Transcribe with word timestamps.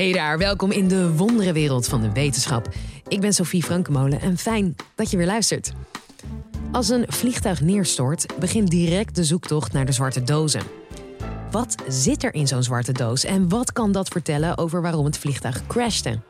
Hey 0.00 0.12
daar, 0.12 0.38
welkom 0.38 0.70
in 0.70 0.88
de 0.88 1.16
wonderenwereld 1.16 1.88
van 1.88 2.00
de 2.00 2.12
wetenschap. 2.12 2.68
Ik 3.08 3.20
ben 3.20 3.32
Sophie 3.32 3.62
Frankemolen 3.62 4.20
en 4.20 4.38
fijn 4.38 4.76
dat 4.94 5.10
je 5.10 5.16
weer 5.16 5.26
luistert. 5.26 5.72
Als 6.72 6.88
een 6.88 7.04
vliegtuig 7.08 7.60
neerstort, 7.60 8.26
begint 8.38 8.70
direct 8.70 9.14
de 9.14 9.24
zoektocht 9.24 9.72
naar 9.72 9.84
de 9.84 9.92
zwarte 9.92 10.22
dozen. 10.22 10.62
Wat 11.50 11.74
zit 11.88 12.24
er 12.24 12.34
in 12.34 12.46
zo'n 12.46 12.62
zwarte 12.62 12.92
doos 12.92 13.24
en 13.24 13.48
wat 13.48 13.72
kan 13.72 13.92
dat 13.92 14.08
vertellen 14.08 14.58
over 14.58 14.82
waarom 14.82 15.04
het 15.04 15.18
vliegtuig 15.18 15.66
crashte? 15.66 16.20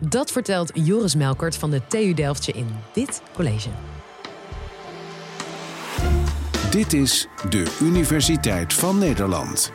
Dat 0.00 0.30
vertelt 0.30 0.70
Joris 0.74 1.14
Melkert 1.14 1.56
van 1.56 1.70
de 1.70 1.80
TU 1.86 2.14
Delftje 2.14 2.52
in 2.52 2.66
dit 2.92 3.22
college. 3.34 3.68
Dit 6.70 6.92
is 6.92 7.28
de 7.50 7.76
Universiteit 7.80 8.72
van 8.72 8.98
Nederland. 8.98 9.72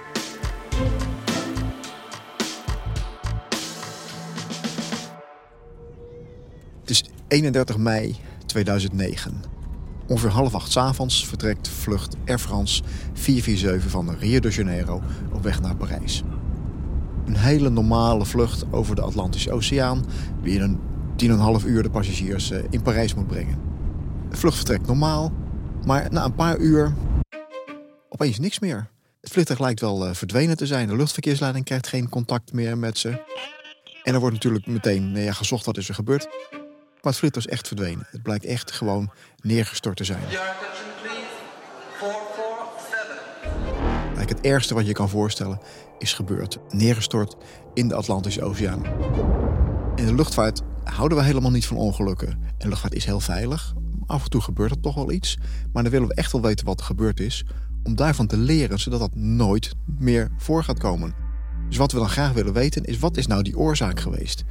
31 7.29 7.77
mei 7.77 8.15
2009. 8.45 9.33
Ongeveer 10.07 10.29
half 10.29 10.55
acht 10.55 10.77
avonds 10.77 11.27
vertrekt 11.27 11.67
vlucht 11.67 12.15
Air 12.25 12.39
France 12.39 12.83
447 13.13 13.91
van 13.91 14.15
Rio 14.19 14.39
de 14.39 14.49
Janeiro 14.49 15.01
op 15.33 15.43
weg 15.43 15.61
naar 15.61 15.75
Parijs. 15.75 16.23
Een 17.25 17.35
hele 17.35 17.69
normale 17.69 18.25
vlucht 18.25 18.65
over 18.71 18.95
de 18.95 19.01
Atlantische 19.01 19.51
Oceaan, 19.51 20.05
die 20.41 20.59
in 20.59 20.61
een 20.61 21.59
10,5 21.61 21.65
uur 21.65 21.83
de 21.83 21.89
passagiers 21.89 22.51
eh, 22.51 22.63
in 22.69 22.81
Parijs 22.81 23.13
moet 23.13 23.27
brengen. 23.27 23.57
De 24.29 24.37
vlucht 24.37 24.55
vertrekt 24.55 24.87
normaal, 24.87 25.31
maar 25.85 26.07
na 26.11 26.25
een 26.25 26.35
paar 26.35 26.57
uur 26.57 26.93
opeens 28.09 28.39
niks 28.39 28.59
meer. 28.59 28.89
Het 29.21 29.31
vliegtuig 29.31 29.59
lijkt 29.59 29.79
wel 29.79 30.05
eh, 30.05 30.13
verdwenen 30.13 30.57
te 30.57 30.65
zijn. 30.65 30.87
De 30.87 30.95
luchtverkeersleiding 30.95 31.65
krijgt 31.65 31.87
geen 31.87 32.09
contact 32.09 32.53
meer 32.53 32.77
met 32.77 32.97
ze. 32.97 33.09
En 34.03 34.13
er 34.13 34.19
wordt 34.19 34.35
natuurlijk 34.35 34.67
meteen 34.67 35.15
ja, 35.15 35.33
gezocht 35.33 35.65
wat 35.65 35.77
is 35.77 35.87
er 35.87 35.95
gebeurd. 35.95 36.27
Is 37.01 37.47
echt 37.47 37.67
verdwenen. 37.67 38.07
Het 38.11 38.21
blijkt 38.21 38.45
echt 38.45 38.71
gewoon 38.71 39.11
neergestort 39.41 39.97
te 39.97 40.03
zijn. 40.03 40.21
Your 40.29 40.47
attention 40.47 40.89
please. 41.01 41.25
447. 41.99 43.79
Eigenlijk 44.03 44.29
het 44.29 44.41
ergste 44.41 44.73
wat 44.73 44.87
je 44.87 44.93
kan 44.93 45.09
voorstellen 45.09 45.59
is 45.97 46.13
gebeurd. 46.13 46.57
Neergestort 46.69 47.35
in 47.73 47.87
de 47.87 47.95
Atlantische 47.95 48.43
Oceaan. 48.43 48.85
In 49.95 50.05
de 50.05 50.15
luchtvaart 50.15 50.61
houden 50.83 51.17
we 51.17 51.23
helemaal 51.23 51.51
niet 51.51 51.67
van 51.67 51.77
ongelukken. 51.77 52.27
En 52.29 52.55
de 52.57 52.67
luchtvaart 52.67 52.93
is 52.93 53.05
heel 53.05 53.19
veilig. 53.19 53.73
Af 54.05 54.23
en 54.23 54.29
toe 54.29 54.41
gebeurt 54.41 54.71
er 54.71 54.79
toch 54.79 54.95
wel 54.95 55.11
iets. 55.11 55.37
Maar 55.73 55.83
dan 55.83 55.91
willen 55.91 56.07
we 56.07 56.13
echt 56.13 56.31
wel 56.31 56.41
weten 56.41 56.65
wat 56.65 56.79
er 56.79 56.85
gebeurd 56.85 57.19
is. 57.19 57.45
Om 57.83 57.95
daarvan 57.95 58.27
te 58.27 58.37
leren, 58.37 58.79
zodat 58.79 58.99
dat 58.99 59.15
nooit 59.15 59.73
meer 59.99 60.31
voor 60.37 60.63
gaat 60.63 60.79
komen. 60.79 61.13
Dus 61.67 61.77
wat 61.77 61.91
we 61.91 61.97
dan 61.99 62.09
graag 62.09 62.33
willen 62.33 62.53
weten 62.53 62.83
is, 62.83 62.99
wat 62.99 63.17
is 63.17 63.27
nou 63.27 63.43
die 63.43 63.57
oorzaak 63.57 63.99
geweest? 63.99 64.43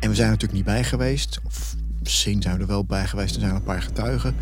En 0.00 0.08
we 0.08 0.14
zijn 0.14 0.26
er 0.26 0.32
natuurlijk 0.32 0.52
niet 0.52 0.74
bij 0.74 0.84
geweest. 0.84 1.40
Of 1.44 1.76
misschien 2.02 2.42
zijn 2.42 2.54
we 2.54 2.60
er 2.60 2.66
wel 2.66 2.84
bij 2.84 3.06
geweest. 3.06 3.34
Er 3.34 3.40
zijn 3.40 3.54
een 3.54 3.62
paar 3.62 3.82
getuigen. 3.82 4.34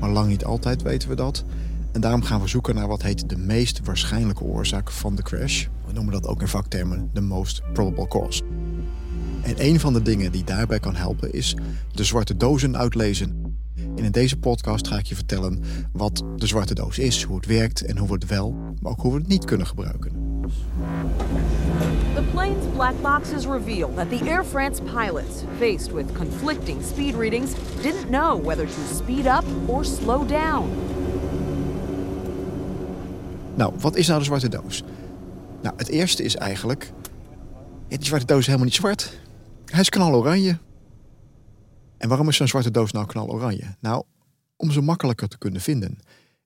Maar 0.00 0.10
lang 0.10 0.28
niet 0.28 0.44
altijd 0.44 0.82
weten 0.82 1.08
we 1.08 1.14
dat. 1.14 1.44
En 1.92 2.00
daarom 2.00 2.22
gaan 2.22 2.40
we 2.40 2.48
zoeken 2.48 2.74
naar 2.74 2.88
wat 2.88 3.02
heet 3.02 3.28
de 3.28 3.36
meest 3.36 3.80
waarschijnlijke 3.84 4.44
oorzaak 4.44 4.90
van 4.90 5.14
de 5.14 5.22
crash. 5.22 5.66
We 5.86 5.92
noemen 5.92 6.12
dat 6.12 6.26
ook 6.26 6.40
in 6.40 6.48
vaktermen 6.48 7.10
de 7.12 7.20
most 7.20 7.62
probable 7.72 8.08
cause. 8.08 8.42
En 9.42 9.54
een 9.56 9.80
van 9.80 9.92
de 9.92 10.02
dingen 10.02 10.32
die 10.32 10.44
daarbij 10.44 10.80
kan 10.80 10.94
helpen 10.94 11.32
is 11.32 11.56
de 11.92 12.04
zwarte 12.04 12.36
dozen 12.36 12.76
uitlezen. 12.76 13.56
En 13.96 14.04
in 14.04 14.10
deze 14.10 14.36
podcast 14.36 14.86
ga 14.86 14.98
ik 14.98 15.06
je 15.06 15.14
vertellen 15.14 15.62
wat 15.92 16.24
de 16.36 16.46
zwarte 16.46 16.74
doos 16.74 16.98
is, 16.98 17.22
hoe 17.22 17.36
het 17.36 17.46
werkt 17.46 17.84
en 17.84 17.98
hoe 17.98 18.08
we 18.08 18.14
het 18.14 18.26
wel, 18.26 18.54
maar 18.80 18.92
ook 18.92 19.00
hoe 19.00 19.12
we 19.12 19.18
het 19.18 19.28
niet 19.28 19.44
kunnen 19.44 19.66
gebruiken. 19.66 20.21
Plane's 22.32 22.66
black 22.66 22.94
boxes 23.02 23.46
reveal 23.46 23.94
that 23.94 24.08
the 24.08 24.30
Air 24.30 24.44
France 24.44 24.80
pilots, 24.80 25.44
faced 25.58 25.92
with 25.92 26.14
conflicting 26.14 26.82
speed 26.82 27.14
readings, 27.14 27.54
didn't 27.82 28.10
know 28.10 28.40
whether 28.44 28.66
to 28.66 28.94
speed 28.94 29.26
up 29.26 29.44
or 29.66 29.84
slow 29.84 30.28
down. 30.28 30.70
Nou, 33.54 33.72
wat 33.78 33.96
is 33.96 34.06
nou 34.06 34.18
de 34.18 34.24
zwarte 34.24 34.48
doos? 34.48 34.82
Nou, 35.62 35.74
het 35.76 35.88
eerste 35.88 36.22
is 36.22 36.36
eigenlijk... 36.36 36.92
Ja, 37.88 37.96
die 37.96 38.06
zwarte 38.06 38.26
doos 38.26 38.38
is 38.38 38.46
helemaal 38.46 38.66
niet 38.66 38.74
zwart. 38.74 39.18
Hij 39.64 39.80
is 39.80 39.88
knaloranje. 39.88 40.58
En 41.98 42.08
waarom 42.08 42.28
is 42.28 42.36
zo'n 42.36 42.48
zwarte 42.48 42.70
doos 42.70 42.92
nou 42.92 43.06
knaloranje? 43.06 43.76
Nou, 43.80 44.02
om 44.56 44.70
ze 44.70 44.80
makkelijker 44.80 45.28
te 45.28 45.38
kunnen 45.38 45.60
vinden. 45.60 45.98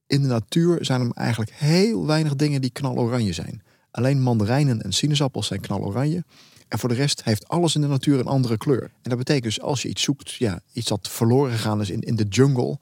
In 0.06 0.22
de 0.22 0.28
natuur 0.28 0.84
zijn 0.84 1.00
er 1.00 1.10
eigenlijk 1.14 1.50
heel 1.54 2.06
weinig 2.06 2.36
dingen 2.36 2.60
die 2.60 2.70
knaloranje 2.70 3.32
zijn. 3.32 3.62
Alleen 3.96 4.22
mandarijnen 4.22 4.82
en 4.82 4.92
sinaasappels 4.92 5.46
zijn 5.46 5.60
knaloranje. 5.60 6.24
En 6.68 6.78
voor 6.78 6.88
de 6.88 6.94
rest 6.94 7.24
heeft 7.24 7.48
alles 7.48 7.74
in 7.74 7.80
de 7.80 7.86
natuur 7.86 8.18
een 8.18 8.26
andere 8.26 8.56
kleur. 8.56 8.82
En 8.82 9.10
dat 9.10 9.18
betekent 9.18 9.44
dus 9.44 9.60
als 9.60 9.82
je 9.82 9.88
iets 9.88 10.02
zoekt, 10.02 10.32
ja, 10.32 10.60
iets 10.72 10.88
dat 10.88 11.08
verloren 11.08 11.52
gegaan 11.52 11.80
is 11.80 11.90
in, 11.90 12.00
in 12.00 12.16
de 12.16 12.24
jungle, 12.24 12.78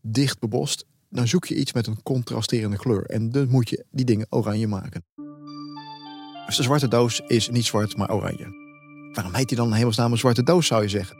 dicht 0.00 0.38
bebost, 0.38 0.84
dan 1.08 1.28
zoek 1.28 1.46
je 1.46 1.54
iets 1.54 1.72
met 1.72 1.86
een 1.86 2.02
contrasterende 2.02 2.76
kleur. 2.76 3.06
En 3.06 3.30
dan 3.30 3.48
moet 3.48 3.68
je 3.68 3.84
die 3.90 4.04
dingen 4.04 4.26
oranje 4.30 4.66
maken. 4.66 5.04
Dus 6.46 6.56
de 6.56 6.62
zwarte 6.62 6.88
doos 6.88 7.20
is 7.26 7.48
niet 7.48 7.64
zwart, 7.64 7.96
maar 7.96 8.14
oranje. 8.14 8.58
Waarom 9.12 9.34
heet 9.34 9.48
die 9.48 9.56
dan 9.56 9.72
hemelsnaam 9.72 10.12
een 10.12 10.18
zwarte 10.18 10.42
doos, 10.42 10.66
zou 10.66 10.82
je 10.82 10.88
zeggen? 10.88 11.16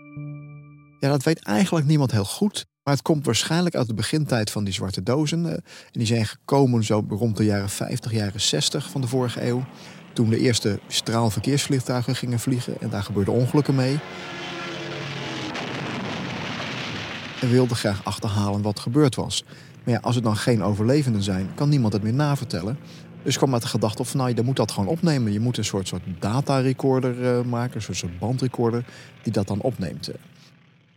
Ja, 0.98 1.08
dat 1.08 1.22
weet 1.22 1.42
eigenlijk 1.44 1.86
niemand 1.86 2.10
heel 2.10 2.24
goed. 2.24 2.66
Maar 2.82 2.94
het 2.94 3.02
komt 3.02 3.24
waarschijnlijk 3.24 3.74
uit 3.74 3.86
de 3.86 3.94
begintijd 3.94 4.50
van 4.50 4.64
die 4.64 4.72
zwarte 4.72 5.02
dozen. 5.02 5.46
Eh, 5.46 5.52
En 5.52 5.62
die 5.92 6.06
zijn 6.06 6.26
gekomen 6.26 6.84
zo 6.84 7.04
rond 7.08 7.36
de 7.36 7.44
jaren 7.44 7.68
50, 7.68 8.12
jaren 8.12 8.40
60 8.40 8.90
van 8.90 9.00
de 9.00 9.06
vorige 9.06 9.46
eeuw. 9.46 9.64
Toen 10.12 10.30
de 10.30 10.38
eerste 10.38 10.80
straalverkeersvliegtuigen 10.86 12.16
gingen 12.16 12.38
vliegen. 12.38 12.80
En 12.80 12.90
daar 12.90 13.02
gebeurden 13.02 13.34
ongelukken 13.34 13.74
mee. 13.74 13.98
En 17.40 17.50
wilden 17.50 17.76
graag 17.76 18.04
achterhalen 18.04 18.62
wat 18.62 18.80
gebeurd 18.80 19.14
was. 19.14 19.44
Maar 19.84 19.94
ja, 19.94 20.00
als 20.00 20.16
er 20.16 20.22
dan 20.22 20.36
geen 20.36 20.62
overlevenden 20.62 21.22
zijn, 21.22 21.54
kan 21.54 21.68
niemand 21.68 21.92
het 21.92 22.02
meer 22.02 22.14
navertellen. 22.14 22.78
Dus 23.22 23.36
kwam 23.36 23.50
met 23.50 23.62
de 23.62 23.68
gedachte 23.68 24.02
op 24.02 24.12
nou, 24.12 24.34
je 24.34 24.42
moet 24.42 24.56
dat 24.56 24.70
gewoon 24.72 24.88
opnemen. 24.88 25.32
Je 25.32 25.40
moet 25.40 25.56
een 25.56 25.64
soort, 25.64 25.88
soort 25.88 26.02
datarecorder 26.18 27.24
eh, 27.24 27.44
maken, 27.44 27.76
een 27.76 27.82
soort, 27.82 27.96
soort 27.96 28.18
bandrecorder, 28.18 28.84
die 29.22 29.32
dat 29.32 29.46
dan 29.46 29.60
opneemt. 29.60 30.10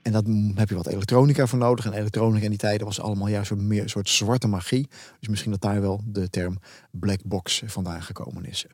En 0.03 0.11
daar 0.11 0.23
heb 0.55 0.69
je 0.69 0.75
wat 0.75 0.87
elektronica 0.87 1.47
voor 1.47 1.59
nodig. 1.59 1.85
En 1.85 1.93
elektronica 1.93 2.43
in 2.43 2.49
die 2.49 2.59
tijden 2.59 2.85
was 2.85 2.99
allemaal 2.99 3.27
juist 3.27 3.55
meer 3.55 3.81
een 3.81 3.89
soort 3.89 4.09
zwarte 4.09 4.47
magie. 4.47 4.87
Dus 5.19 5.29
misschien 5.29 5.51
dat 5.51 5.61
daar 5.61 5.81
wel 5.81 6.01
de 6.05 6.29
term 6.29 6.57
black 6.91 7.19
box 7.23 7.63
vandaan 7.65 8.03
gekomen 8.03 8.45
is. 8.45 8.65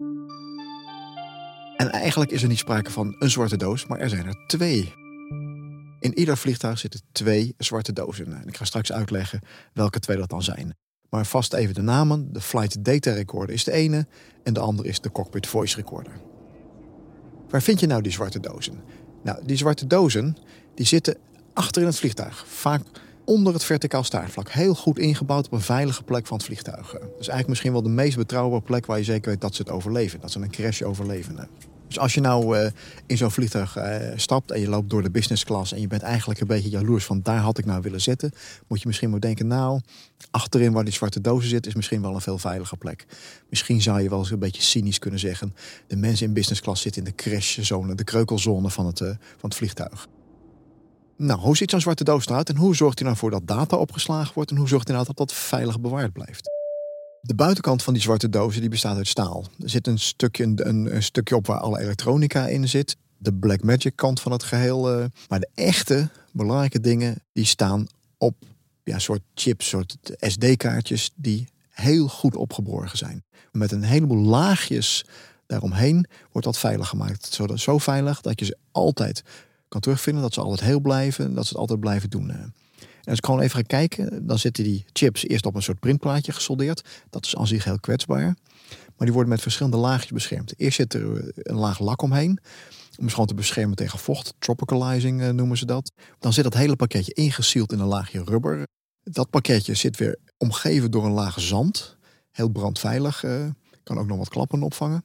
En 1.77 1.91
eigenlijk 1.91 2.31
is 2.31 2.41
er 2.41 2.47
niet 2.47 2.57
sprake 2.57 2.91
van 2.91 3.15
een 3.19 3.29
zwarte 3.29 3.57
doos, 3.57 3.85
maar 3.85 3.99
er 3.99 4.09
zijn 4.09 4.25
er 4.25 4.45
twee. 4.47 4.93
In 5.99 6.19
ieder 6.19 6.37
vliegtuig 6.37 6.79
zitten 6.79 7.01
twee 7.11 7.53
zwarte 7.57 7.93
dozen. 7.93 8.41
En 8.41 8.47
ik 8.47 8.57
ga 8.57 8.65
straks 8.65 8.91
uitleggen 8.91 9.41
welke 9.73 9.99
twee 9.99 10.17
dat 10.17 10.29
dan 10.29 10.43
zijn. 10.43 10.75
Maar 11.09 11.25
vast 11.25 11.53
even 11.53 11.73
de 11.73 11.81
namen. 11.81 12.33
De 12.33 12.41
Flight 12.41 12.85
Data 12.85 13.11
Recorder 13.11 13.55
is 13.55 13.63
de 13.63 13.71
ene 13.71 14.07
en 14.43 14.53
de 14.53 14.59
andere 14.59 14.87
is 14.87 15.01
de 15.01 15.11
Cockpit 15.11 15.47
Voice 15.47 15.75
Recorder. 15.75 16.13
Waar 17.49 17.61
vind 17.61 17.79
je 17.79 17.87
nou 17.87 18.01
die 18.01 18.11
zwarte 18.11 18.39
dozen? 18.39 18.83
Nou, 19.23 19.45
die 19.45 19.57
zwarte 19.57 19.87
dozen 19.87 20.37
die 20.79 20.87
zitten 20.87 21.17
achter 21.53 21.81
in 21.81 21.87
het 21.87 21.97
vliegtuig. 21.97 22.45
Vaak 22.47 22.81
onder 23.25 23.53
het 23.53 23.63
verticaal 23.63 24.03
staartvlak. 24.03 24.49
Heel 24.49 24.75
goed 24.75 24.99
ingebouwd 24.99 25.45
op 25.45 25.51
een 25.51 25.61
veilige 25.61 26.03
plek 26.03 26.27
van 26.27 26.37
het 26.37 26.45
vliegtuig. 26.45 26.91
Dus 26.91 27.01
eigenlijk 27.27 27.47
misschien 27.47 27.71
wel 27.71 27.81
de 27.81 27.89
meest 27.89 28.17
betrouwbare 28.17 28.61
plek 28.61 28.85
waar 28.85 28.97
je 28.97 29.03
zeker 29.03 29.29
weet 29.29 29.41
dat 29.41 29.55
ze 29.55 29.61
het 29.61 29.71
overleven. 29.71 30.19
Dat 30.19 30.31
ze 30.31 30.39
een 30.39 30.51
crash 30.51 30.81
overleven. 30.81 31.49
Dus 31.87 31.99
als 31.99 32.13
je 32.13 32.21
nou 32.21 32.57
eh, 32.57 32.71
in 33.05 33.17
zo'n 33.17 33.31
vliegtuig 33.31 33.75
eh, 33.75 34.11
stapt 34.15 34.51
en 34.51 34.59
je 34.59 34.69
loopt 34.69 34.89
door 34.89 35.01
de 35.01 35.11
business 35.11 35.43
class 35.43 35.73
en 35.73 35.81
je 35.81 35.87
bent 35.87 36.01
eigenlijk 36.01 36.39
een 36.39 36.47
beetje 36.47 36.69
jaloers 36.69 37.05
van 37.05 37.21
daar 37.21 37.39
had 37.39 37.57
ik 37.57 37.65
nou 37.65 37.81
willen 37.81 38.01
zitten, 38.01 38.31
moet 38.67 38.81
je 38.81 38.87
misschien 38.87 39.09
maar 39.09 39.19
denken, 39.19 39.47
nou, 39.47 39.81
achterin 40.31 40.71
waar 40.71 40.83
die 40.83 40.93
zwarte 40.93 41.21
dozen 41.21 41.49
zit, 41.49 41.67
is 41.67 41.75
misschien 41.75 42.01
wel 42.01 42.13
een 42.13 42.21
veel 42.21 42.37
veiliger 42.37 42.77
plek. 42.77 43.05
Misschien 43.49 43.81
zou 43.81 44.01
je 44.01 44.09
wel 44.09 44.19
eens 44.19 44.31
een 44.31 44.39
beetje 44.39 44.61
cynisch 44.61 44.99
kunnen 44.99 45.19
zeggen, 45.19 45.55
de 45.87 45.95
mensen 45.95 46.27
in 46.27 46.33
business 46.33 46.61
class 46.61 46.81
zitten 46.81 47.03
in 47.03 47.13
de 47.15 47.23
crashzone, 47.23 47.95
de 47.95 48.03
kreukelzone 48.03 48.69
van 48.69 48.85
het, 48.85 49.01
eh, 49.01 49.07
van 49.07 49.49
het 49.49 49.55
vliegtuig. 49.55 50.07
Nou, 51.21 51.39
hoe 51.39 51.57
ziet 51.57 51.69
zo'n 51.71 51.81
zwarte 51.81 52.03
doos 52.03 52.25
eruit 52.25 52.49
en 52.49 52.55
hoe 52.55 52.75
zorgt 52.75 52.99
hij 52.99 53.07
nou 53.07 53.19
voor 53.19 53.31
dat 53.31 53.47
data 53.47 53.77
opgeslagen 53.77 54.33
wordt 54.33 54.51
en 54.51 54.57
hoe 54.57 54.67
zorgt 54.67 54.87
hij 54.87 54.95
nou 54.95 55.07
dat 55.07 55.17
dat 55.17 55.33
veilig 55.33 55.79
bewaard 55.79 56.13
blijft? 56.13 56.49
De 57.21 57.35
buitenkant 57.35 57.83
van 57.83 57.93
die 57.93 58.01
zwarte 58.01 58.29
dozen 58.29 58.61
die 58.61 58.69
bestaat 58.69 58.97
uit 58.97 59.07
staal. 59.07 59.45
Er 59.59 59.69
zit 59.69 59.87
een 59.87 59.99
stukje, 59.99 60.43
een, 60.43 60.95
een 60.95 61.03
stukje 61.03 61.35
op 61.35 61.47
waar 61.47 61.59
alle 61.59 61.79
elektronica 61.79 62.47
in 62.47 62.67
zit. 62.67 62.95
De 63.17 63.33
Black 63.33 63.63
Magic 63.63 63.95
kant 63.95 64.21
van 64.21 64.31
het 64.31 64.43
geheel. 64.43 64.91
eh, 64.91 65.05
Maar 65.27 65.39
de 65.39 65.49
echte 65.55 66.09
belangrijke 66.31 66.79
dingen 66.79 67.23
die 67.33 67.45
staan 67.45 67.87
op 68.17 68.35
ja, 68.83 68.99
soort 68.99 69.21
chips, 69.33 69.67
soort 69.67 69.97
SD-kaartjes 70.19 71.11
die 71.15 71.47
heel 71.69 72.07
goed 72.07 72.35
opgeborgen 72.35 72.97
zijn. 72.97 73.23
Met 73.51 73.71
een 73.71 73.83
heleboel 73.83 74.25
laagjes 74.25 75.05
daaromheen 75.45 76.05
wordt 76.31 76.47
dat 76.47 76.57
veilig 76.57 76.87
gemaakt. 76.87 77.33
Zodat, 77.33 77.59
zo 77.59 77.77
veilig 77.77 78.21
dat 78.21 78.39
je 78.39 78.45
ze 78.45 78.57
altijd 78.71 79.23
kan 79.69 79.81
terugvinden. 79.81 80.21
Dat 80.23 80.33
ze 80.33 80.41
altijd 80.41 80.61
heel 80.61 80.79
blijven. 80.79 81.33
Dat 81.33 81.43
ze 81.43 81.49
het 81.49 81.57
altijd 81.59 81.79
blijven 81.79 82.09
doen. 82.09 82.29
eh. 82.29 82.35
En 82.79 83.15
als 83.15 83.17
ik 83.17 83.25
gewoon 83.25 83.41
even 83.41 83.55
ga 83.55 83.61
kijken, 83.61 84.27
dan 84.27 84.39
zitten 84.39 84.63
die 84.63 84.85
chips 84.93 85.27
eerst 85.27 85.45
op 85.45 85.55
een 85.55 85.61
soort 85.63 85.79
printplaatje 85.79 86.31
gesoldeerd. 86.31 86.81
Dat 87.09 87.25
is 87.25 87.35
aan 87.35 87.47
zich 87.47 87.63
heel 87.63 87.79
kwetsbaar. 87.79 88.35
Maar 88.69 89.07
die 89.07 89.13
worden 89.13 89.29
met 89.29 89.41
verschillende 89.41 89.77
laagjes 89.77 90.11
beschermd. 90.11 90.53
Eerst 90.59 90.75
zit 90.75 90.93
er 90.93 91.31
een 91.35 91.55
laag 91.55 91.79
lak 91.79 92.01
omheen. 92.01 92.39
Om 92.97 93.05
ze 93.05 93.11
gewoon 93.11 93.27
te 93.27 93.33
beschermen 93.33 93.75
tegen 93.75 93.99
vocht. 93.99 94.33
Tropicalizing 94.39 95.21
eh, 95.21 95.29
noemen 95.29 95.57
ze 95.57 95.65
dat. 95.65 95.91
Dan 96.19 96.33
zit 96.33 96.43
dat 96.43 96.53
hele 96.53 96.75
pakketje 96.75 97.13
ingesield 97.13 97.71
in 97.71 97.79
een 97.79 97.87
laagje 97.87 98.23
rubber. 98.23 98.63
Dat 99.03 99.29
pakketje 99.29 99.73
zit 99.73 99.97
weer 99.97 100.17
omgeven 100.37 100.91
door 100.91 101.05
een 101.05 101.11
laag 101.11 101.39
zand. 101.41 101.97
Heel 102.31 102.49
brandveilig. 102.49 103.23
eh, 103.23 103.45
kan 103.83 103.97
ook 103.97 104.07
nog 104.07 104.17
wat 104.17 104.29
klappen 104.29 104.63
opvangen. 104.63 105.03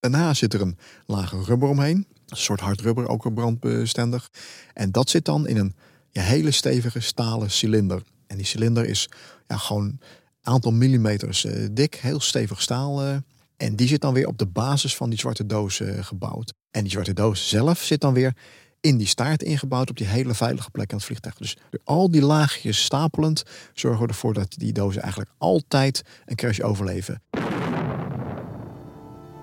Daarna 0.00 0.34
zit 0.34 0.54
er 0.54 0.60
een 0.60 0.78
laag 1.06 1.32
rubber 1.46 1.68
omheen. 1.68 2.06
Een 2.32 2.38
soort 2.38 2.60
hard 2.60 2.80
rubber, 2.80 3.08
ook 3.08 3.22
weer 3.22 3.32
brandbestendig. 3.32 4.30
En 4.74 4.90
dat 4.90 5.10
zit 5.10 5.24
dan 5.24 5.46
in 5.46 5.56
een 5.56 5.74
ja, 6.10 6.22
hele 6.22 6.50
stevige 6.50 7.00
stalen 7.00 7.50
cilinder. 7.50 8.02
En 8.26 8.36
die 8.36 8.46
cilinder 8.46 8.84
is 8.84 9.08
ja, 9.46 9.56
gewoon 9.56 9.84
een 9.84 10.00
aantal 10.42 10.72
millimeters 10.72 11.44
eh, 11.44 11.68
dik, 11.70 11.94
heel 11.94 12.20
stevig 12.20 12.62
staal. 12.62 13.02
eh. 13.02 13.16
en 13.56 13.76
die 13.76 13.88
zit 13.88 14.00
dan 14.00 14.14
weer 14.14 14.26
op 14.26 14.38
de 14.38 14.46
basis 14.46 14.96
van 14.96 15.10
die 15.10 15.18
zwarte 15.18 15.46
doos 15.46 15.80
eh, 15.80 16.04
gebouwd. 16.04 16.52
En 16.70 16.82
die 16.82 16.90
zwarte 16.90 17.12
doos 17.12 17.48
zelf 17.48 17.82
zit 17.82 18.00
dan 18.00 18.14
weer 18.14 18.36
in 18.80 18.96
die 18.96 19.06
staart 19.06 19.42
ingebouwd 19.42 19.90
op 19.90 19.96
die 19.96 20.06
hele 20.06 20.34
veilige 20.34 20.70
plek 20.70 20.90
aan 20.90 20.96
het 20.96 21.06
vliegtuig. 21.06 21.36
Dus 21.36 21.56
al 21.84 22.10
die 22.10 22.22
laagjes 22.22 22.84
stapelend 22.84 23.42
zorgen 23.74 24.02
we 24.02 24.08
ervoor 24.08 24.34
dat 24.34 24.54
die 24.56 24.72
dozen 24.72 25.02
eigenlijk 25.02 25.30
altijd 25.38 26.02
een 26.24 26.36
crash 26.36 26.60
overleven. 26.60 27.22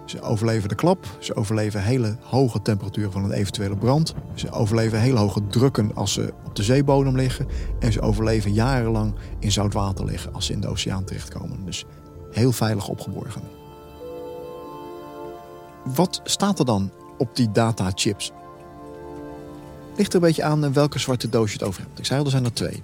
Ze 0.10 0.22
overleven 0.22 0.70
de 0.70 0.76
klap, 0.76 1.18
ze 1.20 1.36
overleven 1.36 1.84
hele 1.84 2.18
hoge 2.22 2.62
temperaturen 2.62 3.12
van 3.12 3.24
een 3.24 3.32
eventuele 3.32 3.78
brand. 3.78 4.14
Ze 4.36 4.52
overleven 4.52 5.00
hele 5.00 5.18
hoge 5.18 5.48
drukken 5.48 5.96
als 5.96 6.14
ze 6.14 6.34
op 6.46 6.56
de 6.56 6.64
zeebodem 6.64 7.16
liggen. 7.16 7.48
En 7.80 7.92
ze 7.92 8.02
overleven 8.02 8.54
jarenlang 8.54 9.14
in 9.40 9.52
zout 9.52 9.74
water 9.74 10.06
liggen 10.06 10.34
als 10.34 10.46
ze 10.46 10.54
in 10.54 10.62
de 10.62 10.68
oceaan 10.68 11.04
terechtkomen. 11.04 11.66
Dus 11.66 11.86
heel 12.32 12.52
veilig 12.52 12.88
opgeborgen. 12.88 13.42
Wat 15.84 16.22
staat 16.24 16.60
er 16.60 16.66
dan 16.66 16.92
op 17.18 17.36
die 17.36 17.52
datachips? 17.52 18.32
Ligt 19.98 20.10
er 20.10 20.16
een 20.16 20.28
beetje 20.28 20.44
aan 20.44 20.74
welke 20.74 21.00
zwarte 21.00 21.30
doos 21.30 21.52
je 21.52 21.58
het 21.58 21.68
over 21.68 21.82
hebt. 21.82 22.00
Ik 22.00 22.06
zei 22.06 22.20
al, 22.20 22.26
er 22.26 22.32
zijn 22.32 22.46
er 22.46 22.54
twee. 22.54 22.84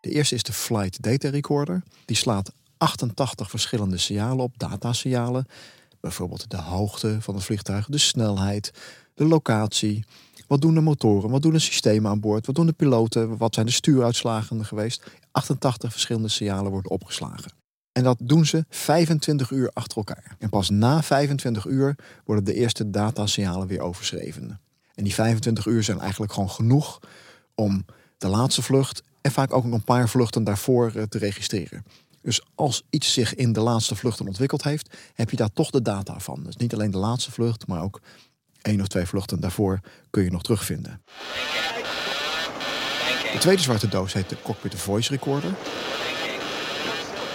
De 0.00 0.10
eerste 0.10 0.34
is 0.34 0.42
de 0.42 0.52
Flight 0.52 1.02
Data 1.02 1.28
Recorder. 1.28 1.82
Die 2.04 2.16
slaat 2.16 2.52
88 2.78 3.50
verschillende 3.50 3.98
signalen 3.98 4.44
op, 4.44 4.58
datasignalen. 4.58 5.46
Bijvoorbeeld 6.00 6.50
de 6.50 6.56
hoogte 6.56 7.16
van 7.20 7.34
het 7.34 7.44
vliegtuig, 7.44 7.86
de 7.86 7.98
snelheid, 7.98 8.72
de 9.14 9.24
locatie. 9.24 10.04
Wat 10.46 10.60
doen 10.60 10.74
de 10.74 10.80
motoren? 10.80 11.30
Wat 11.30 11.42
doen 11.42 11.52
de 11.52 11.58
systemen 11.58 12.10
aan 12.10 12.20
boord? 12.20 12.46
Wat 12.46 12.54
doen 12.54 12.66
de 12.66 12.72
piloten? 12.72 13.36
Wat 13.36 13.54
zijn 13.54 13.66
de 13.66 13.72
stuuruitslagen 13.72 14.64
geweest? 14.64 15.02
88 15.30 15.92
verschillende 15.92 16.28
signalen 16.28 16.70
worden 16.70 16.90
opgeslagen. 16.90 17.52
En 17.92 18.02
dat 18.02 18.18
doen 18.20 18.46
ze 18.46 18.64
25 18.68 19.50
uur 19.50 19.70
achter 19.72 19.96
elkaar. 19.96 20.36
En 20.38 20.48
pas 20.48 20.70
na 20.70 21.02
25 21.02 21.66
uur 21.66 21.96
worden 22.24 22.44
de 22.44 22.54
eerste 22.54 22.90
datasignalen 22.90 23.66
weer 23.66 23.80
overschreven. 23.80 24.60
En 24.94 25.04
die 25.04 25.14
25 25.14 25.66
uur 25.66 25.82
zijn 25.82 26.00
eigenlijk 26.00 26.32
gewoon 26.32 26.50
genoeg 26.50 27.00
om 27.54 27.84
de 28.18 28.28
laatste 28.28 28.62
vlucht 28.62 29.02
en 29.20 29.32
vaak 29.32 29.52
ook 29.52 29.64
nog 29.64 29.74
een 29.74 29.84
paar 29.84 30.08
vluchten 30.08 30.44
daarvoor 30.44 30.92
eh, 30.94 31.02
te 31.02 31.18
registreren. 31.18 31.84
Dus 32.26 32.40
als 32.54 32.82
iets 32.90 33.12
zich 33.12 33.34
in 33.34 33.52
de 33.52 33.60
laatste 33.60 33.96
vluchten 33.96 34.26
ontwikkeld 34.26 34.62
heeft, 34.64 34.96
heb 35.14 35.30
je 35.30 35.36
daar 35.36 35.52
toch 35.52 35.70
de 35.70 35.82
data 35.82 36.18
van. 36.18 36.42
Dus 36.42 36.56
niet 36.56 36.74
alleen 36.74 36.90
de 36.90 36.98
laatste 36.98 37.32
vlucht, 37.32 37.66
maar 37.66 37.82
ook 37.82 38.00
één 38.62 38.80
of 38.80 38.86
twee 38.86 39.06
vluchten 39.06 39.40
daarvoor 39.40 39.80
kun 40.10 40.22
je 40.22 40.30
nog 40.30 40.42
terugvinden. 40.42 41.02
De 43.32 43.38
tweede 43.38 43.62
zwarte 43.62 43.88
doos 43.88 44.12
heet 44.12 44.28
de 44.28 44.36
Cockpit 44.42 44.74
Voice 44.74 45.10
Recorder. 45.10 45.54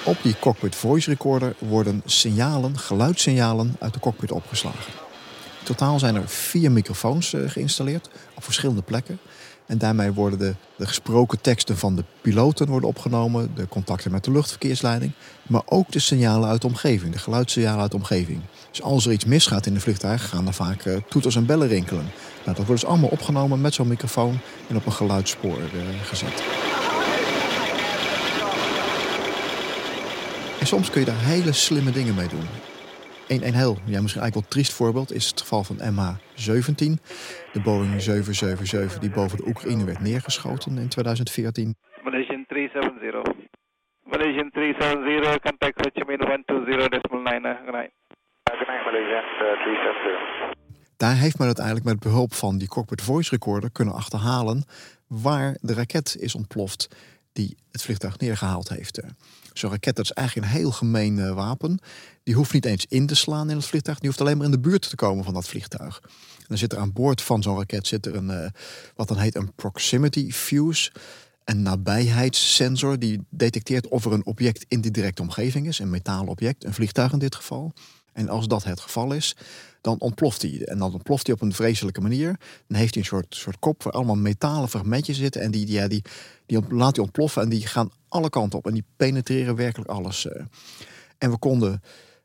Op 0.06 0.18
die 0.24 0.36
Cockpit 0.40 0.76
Voice 0.76 1.10
Recorder 1.10 1.56
worden 1.60 2.02
signalen, 2.06 2.78
geluidssignalen 2.80 3.76
uit 3.80 3.94
de 3.94 4.00
cockpit 4.00 4.32
opgeslagen. 4.32 5.11
In 5.62 5.68
totaal 5.68 6.00
zijn 6.00 6.16
er 6.16 6.28
vier 6.28 6.72
microfoons 6.72 7.34
eh, 7.34 7.42
geïnstalleerd 7.50 8.10
op 8.36 8.44
verschillende 8.44 8.82
plekken. 8.82 9.20
En 9.66 9.78
daarmee 9.78 10.12
worden 10.12 10.40
de, 10.40 10.54
de 10.76 10.88
gesproken 10.88 11.42
teksten 11.42 11.78
van 11.78 11.96
de 11.96 12.04
piloten 12.22 12.68
worden 12.68 12.90
opgenomen, 12.90 13.52
de 13.56 13.68
contacten 13.68 14.12
met 14.12 14.24
de 14.24 14.32
luchtverkeersleiding, 14.32 15.12
maar 15.48 15.62
ook 15.66 15.92
de 15.92 16.00
signalen 16.00 16.50
uit 16.50 16.62
de 16.62 16.68
omgeving, 16.68 17.14
de 17.14 17.20
geluidssignalen 17.20 17.82
uit 17.82 17.92
de 17.92 17.98
omgeving. 17.98 18.42
Dus 18.70 18.82
als 18.82 19.06
er 19.06 19.12
iets 19.12 19.26
misgaat 19.26 19.66
in 19.66 19.74
de 19.74 19.80
vliegtuig, 19.80 20.30
gaan 20.30 20.48
er 20.48 20.54
vaak 20.54 20.86
eh, 20.86 20.98
toeters 21.10 21.36
en 21.36 21.46
bellen 21.46 21.68
rinkelen. 21.68 22.06
Nou, 22.46 22.58
dat 22.58 22.66
wordt 22.66 22.82
dus 22.82 22.86
allemaal 22.86 23.10
opgenomen 23.10 23.62
met 23.62 23.74
zo'n 23.74 23.88
microfoon 23.88 24.40
en 24.70 24.76
op 24.76 24.86
een 24.86 24.92
geluidsspoor 24.92 25.58
eh, 25.58 26.08
gezet. 26.08 26.44
En 30.60 30.68
soms 30.68 30.90
kun 30.90 31.00
je 31.00 31.06
daar 31.06 31.24
hele 31.24 31.52
slimme 31.52 31.92
dingen 31.92 32.16
mee 32.16 32.28
doen. 32.28 32.71
Een, 33.32 33.48
een 33.48 33.54
heel, 33.54 33.78
ja, 33.94 34.02
misschien 34.02 34.22
eigenlijk 34.22 34.34
wel 34.34 34.48
triest 34.48 34.74
voorbeeld 34.74 35.12
is 35.12 35.28
het 35.28 35.42
geval 35.42 35.64
van 35.64 35.78
MH17. 35.94 36.84
De 37.56 37.62
Boeing 37.64 38.02
777 38.02 39.00
die 39.00 39.10
boven 39.10 39.38
de 39.38 39.48
Oekraïne 39.48 39.86
werd 39.86 40.00
neergeschoten 40.00 40.78
in 40.78 40.88
2014. 40.88 41.76
Malaysian 42.04 42.46
370. 42.48 43.34
Malaysian 44.04 44.50
370, 44.52 45.40
contact 45.40 45.78
Ho 45.82 45.90
Chi 45.94 46.04
Minh 46.06 46.22
120 46.28 46.88
decimal 46.88 47.22
9. 47.22 47.46
uh, 47.46 47.56
Good 47.58 47.74
night. 47.74 47.92
Good 48.44 48.68
night, 48.68 48.84
Malaysian 48.86 49.24
uh, 49.24 49.64
370. 49.64 50.98
Daar 50.98 51.16
heeft 51.16 51.38
men 51.38 51.48
uiteindelijk 51.48 51.86
met 51.86 52.00
behulp 52.00 52.34
van 52.34 52.58
die 52.58 52.68
cockpit 52.68 53.02
voice 53.02 53.30
recorder 53.30 53.72
kunnen 53.72 53.94
achterhalen 53.94 54.64
waar 55.08 55.58
de 55.62 55.74
raket 55.74 56.16
is 56.20 56.36
ontploft 56.36 56.88
die 57.34 57.58
het 57.72 57.82
vliegtuig 57.82 58.18
neergehaald 58.18 58.70
heeft. 58.70 59.00
Zo'n 59.54 59.70
raket 59.70 59.96
dat 59.96 60.06
is 60.06 60.12
eigenlijk 60.12 60.48
een 60.48 60.54
heel 60.54 60.72
gemeen 60.72 61.20
eh, 61.20 61.34
wapen. 61.34 61.80
Die 62.24 62.36
hoeft 62.36 62.54
niet 62.54 62.66
eens 62.66 62.86
in 62.90 63.06
te 63.06 63.16
slaan 63.16 63.50
in 63.50 63.56
het 63.56 63.66
vliegtuig. 63.66 64.00
Die 64.00 64.08
hoeft 64.08 64.22
alleen 64.22 64.38
maar 64.38 64.46
in 64.46 64.52
de 64.52 64.60
buurt 64.60 64.90
te 64.90 64.96
komen 64.96 65.24
van 65.24 65.34
dat 65.34 65.48
vliegtuig. 65.48 66.00
En 66.38 66.46
dan 66.48 66.58
zit 66.58 66.72
er 66.72 66.80
aan 66.80 66.94
boord 66.94 67.22
van 67.22 67.44
zo'n 67.44 67.58
raket 67.58 67.88
zit 67.88 68.06
er 68.06 68.16
een, 68.16 68.30
eh, 68.30 68.50
wat 68.96 69.08
dan 69.08 69.18
heet 69.18 69.36
een 69.36 69.54
proximity 69.56 70.32
fuse. 70.32 70.92
Een 71.44 71.62
nabijheidssensor 71.62 73.00
die 73.00 73.26
detecteert 73.30 73.88
of 73.88 74.06
er 74.06 74.12
een 74.12 74.26
object 74.26 74.66
in 74.68 74.82
de 74.82 74.92
directe 74.92 75.22
omgeving 75.22 75.68
is. 75.68 75.80
Een 75.80 75.90
metalen 75.90 76.28
object, 76.28 76.64
een 76.64 76.74
vliegtuig 76.74 77.12
in 77.12 77.20
dit 77.20 77.36
geval. 77.36 77.74
En 78.14 78.30
als 78.30 78.48
dat 78.48 78.64
het 78.64 78.80
geval 78.80 79.12
is, 79.14 79.36
dan 79.82 80.00
ontploft 80.00 80.42
hij. 80.42 80.66
En 80.66 80.78
dan 80.78 80.94
ontploft 80.94 81.26
hij 81.28 81.36
op 81.36 81.42
een 81.42 81.54
vreselijke 81.54 82.02
manier. 82.02 82.40
Dan 82.68 82.78
heeft 82.78 82.94
hij 82.94 83.04
een 83.04 83.10
soort, 83.10 83.36
soort 83.36 83.60
kop 83.60 83.84
waar 83.84 83.94
allemaal 83.94 84.16
metalen 84.16 84.70
fragmentjes 84.70 85.18
zitten. 85.18 85.42
En 85.42 85.52
die, 85.52 85.66
die, 85.88 86.02
die, 86.46 86.60
laat 86.70 86.96
hij 86.96 87.04
ontploffen 87.06 87.42
en 87.42 87.50
die 87.50 87.68
gaan 87.68 87.92
alle 88.08 88.30
kanten 88.30 88.60
op. 88.60 88.68
En 88.68 88.74
die 88.74 88.84
penetreren 88.96 89.56
werkelijk 89.56 89.90
alles. 89.90 90.26
eh. 90.26 90.44
En 91.18 91.32
we 91.32 91.38
konden 91.38 91.82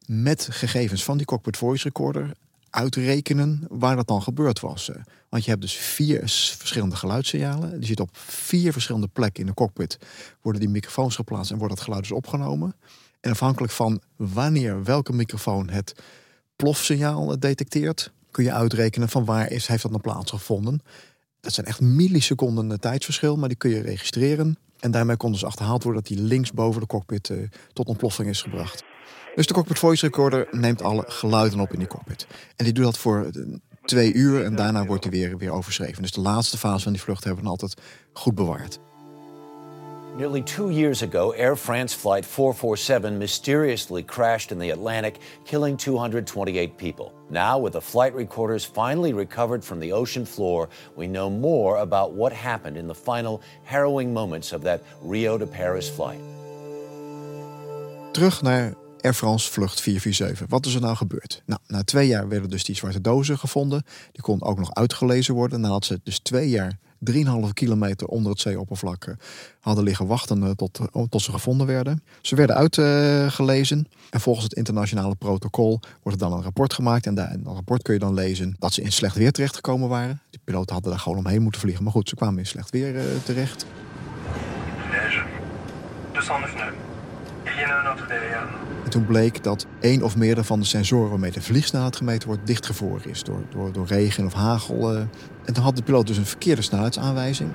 met 0.06 0.48
gegevens 0.50 1.04
van 1.04 1.16
die 1.16 1.26
cockpit 1.26 1.56
voice 1.56 1.84
recorder 1.84 2.32
uitrekenen 2.70 3.64
waar 3.68 3.96
dat 3.96 4.06
dan 4.06 4.22
gebeurd 4.22 4.60
was. 4.60 4.90
eh. 4.90 4.96
Want 5.28 5.44
je 5.44 5.50
hebt 5.50 5.62
dus 5.62 5.74
vier 5.74 6.20
verschillende 6.58 6.96
geluidssignalen. 6.96 7.78
Die 7.78 7.86
zitten 7.86 8.04
op 8.04 8.16
vier 8.18 8.72
verschillende 8.72 9.08
plekken 9.08 9.40
in 9.40 9.46
de 9.48 9.54
cockpit. 9.54 9.98
Worden 10.42 10.60
die 10.60 10.70
microfoons 10.70 11.14
geplaatst 11.14 11.50
en 11.50 11.58
wordt 11.58 11.74
dat 11.74 11.84
geluid 11.84 12.02
dus 12.02 12.12
opgenomen. 12.12 12.74
Afhankelijk 13.30 13.72
van 13.72 14.00
wanneer 14.16 14.84
welke 14.84 15.12
microfoon 15.12 15.68
het 15.68 15.94
plofsignaal 16.56 17.38
detecteert, 17.38 18.12
kun 18.30 18.44
je 18.44 18.52
uitrekenen 18.52 19.08
van 19.08 19.24
waar 19.24 19.50
is, 19.50 19.66
heeft 19.66 19.82
dat 19.82 19.90
nou 19.90 20.02
plaatsgevonden. 20.02 20.80
Dat 21.40 21.52
zijn 21.52 21.66
echt 21.66 21.80
milliseconden 21.80 22.72
eh, 22.72 22.78
tijdsverschil, 22.78 23.36
maar 23.36 23.48
die 23.48 23.58
kun 23.58 23.70
je 23.70 23.80
registreren. 23.80 24.56
En 24.80 24.90
daarmee 24.90 25.16
kon 25.16 25.32
dus 25.32 25.44
achterhaald 25.44 25.82
worden 25.82 26.02
dat 26.02 26.16
die 26.16 26.26
links 26.26 26.52
boven 26.52 26.80
de 26.80 26.86
cockpit 26.86 27.30
eh, 27.30 27.38
tot 27.72 27.86
ontploffing 27.86 28.28
is 28.28 28.42
gebracht. 28.42 28.84
Dus 29.34 29.46
de 29.46 29.54
cockpit 29.54 29.78
voice 29.78 30.06
recorder 30.06 30.48
neemt 30.50 30.82
alle 30.82 31.04
geluiden 31.06 31.60
op 31.60 31.72
in 31.72 31.78
die 31.78 31.88
cockpit. 31.88 32.26
En 32.56 32.64
die 32.64 32.74
doet 32.74 32.84
dat 32.84 32.98
voor 32.98 33.24
eh, 33.24 33.42
twee 33.84 34.12
uur 34.12 34.44
en 34.44 34.56
daarna 34.56 34.86
wordt 34.86 35.02
die 35.02 35.10
weer, 35.10 35.38
weer 35.38 35.50
overschreven. 35.50 36.02
Dus 36.02 36.12
de 36.12 36.20
laatste 36.20 36.58
fase 36.58 36.82
van 36.82 36.92
die 36.92 37.02
vlucht 37.02 37.24
hebben 37.24 37.44
we 37.44 37.50
altijd 37.50 37.74
goed 38.12 38.34
bewaard. 38.34 38.78
Nearly 40.16 40.40
two 40.40 40.70
years 40.70 41.02
ago, 41.02 41.32
Air 41.32 41.56
France 41.56 41.92
Flight 41.92 42.24
447 42.24 43.18
mysteriously 43.18 44.02
crashed 44.02 44.50
in 44.50 44.58
the 44.58 44.70
Atlantic, 44.70 45.18
killing 45.44 45.76
228 45.76 46.78
people. 46.78 47.12
Now, 47.28 47.58
with 47.58 47.74
the 47.74 47.82
flight 47.82 48.14
recorders 48.14 48.64
finally 48.64 49.12
recovered 49.12 49.62
from 49.62 49.78
the 49.78 49.92
ocean 49.92 50.24
floor, 50.24 50.70
we 50.96 51.06
know 51.06 51.28
more 51.28 51.76
about 51.76 52.12
what 52.14 52.32
happened 52.32 52.78
in 52.78 52.86
the 52.86 52.94
final 52.94 53.42
harrowing 53.64 54.14
moments 54.14 54.52
of 54.54 54.62
that 54.62 54.82
Rio 55.02 55.36
to 55.36 55.46
Paris 55.46 55.90
flight. 55.90 56.20
Terug 58.12 58.42
naar 58.42 58.74
Air 59.06 59.14
France 59.14 59.52
vlucht 59.52 59.80
447. 59.80 60.46
Wat 60.48 60.66
is 60.66 60.74
er 60.74 60.80
nou 60.80 60.96
gebeurd? 60.96 61.42
Nou, 61.46 61.60
na 61.66 61.82
twee 61.82 62.06
jaar 62.06 62.28
werden 62.28 62.50
dus 62.50 62.64
die 62.64 62.74
zwarte 62.74 63.00
dozen 63.00 63.38
gevonden. 63.38 63.84
Die 64.12 64.22
konden 64.22 64.48
ook 64.48 64.58
nog 64.58 64.74
uitgelezen 64.74 65.34
worden. 65.34 65.60
Nadat 65.60 65.84
ze 65.84 66.00
dus 66.02 66.18
twee 66.18 66.48
jaar 66.48 66.78
3,5 67.12 67.52
kilometer 67.52 68.06
onder 68.06 68.32
het 68.32 68.40
zeeoppervlak 68.40 69.04
eh, 69.04 69.14
hadden 69.60 69.84
liggen 69.84 70.06
wachten 70.06 70.42
eh, 70.42 70.50
tot, 70.50 70.78
eh, 70.78 71.02
tot 71.02 71.22
ze 71.22 71.32
gevonden 71.32 71.66
werden. 71.66 72.02
Ze 72.20 72.36
werden 72.36 72.56
uitgelezen 72.56 73.88
en 74.10 74.20
volgens 74.20 74.44
het 74.44 74.54
internationale 74.54 75.14
protocol 75.14 75.80
wordt 76.02 76.20
er 76.20 76.28
dan 76.28 76.36
een 76.36 76.44
rapport 76.44 76.74
gemaakt. 76.74 77.06
En 77.06 77.14
dat 77.14 77.28
rapport 77.44 77.82
kun 77.82 77.94
je 77.94 78.00
dan 78.00 78.14
lezen 78.14 78.56
dat 78.58 78.72
ze 78.72 78.82
in 78.82 78.92
slecht 78.92 79.16
weer 79.16 79.32
terechtgekomen 79.32 79.88
waren. 79.88 80.20
Die 80.30 80.40
piloten 80.44 80.74
hadden 80.74 80.92
daar 80.92 81.00
gewoon 81.00 81.18
omheen 81.18 81.42
moeten 81.42 81.60
vliegen. 81.60 81.84
Maar 81.84 81.92
goed, 81.92 82.08
ze 82.08 82.14
kwamen 82.14 82.38
in 82.38 82.46
slecht 82.46 82.70
weer 82.70 82.96
eh, 82.96 83.04
terecht. 83.24 83.66
Liège, 84.90 85.22
209 86.12 86.56
nœuds. 86.56 86.85
En 88.84 88.90
toen 88.90 89.04
bleek 89.06 89.44
dat 89.44 89.66
één 89.80 90.02
of 90.02 90.16
meerdere 90.16 90.46
van 90.46 90.60
de 90.60 90.66
sensoren 90.66 91.10
waarmee 91.10 91.30
de 91.30 91.40
vliegsnelheid 91.42 91.96
gemeten 91.96 92.28
wordt 92.28 92.46
dichtgevroren 92.46 93.10
is 93.10 93.22
door, 93.22 93.40
door, 93.50 93.72
door 93.72 93.86
regen 93.86 94.24
of 94.26 94.32
hagel. 94.32 94.92
eh. 94.94 95.00
En 95.44 95.54
toen 95.54 95.64
had 95.64 95.76
de 95.76 95.82
piloot 95.82 96.06
dus 96.06 96.16
een 96.16 96.26
verkeerde 96.26 96.62
snelheidsaanwijzing. 96.62 97.50